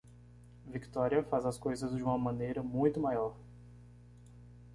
Victoria 0.65 1.21
faz 1.21 1.45
as 1.45 1.59
coisas 1.59 1.95
de 1.95 2.01
uma 2.01 2.17
maneira 2.17 2.63
muito 2.63 2.99
maior. 2.99 3.37